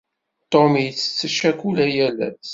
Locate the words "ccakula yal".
1.33-2.17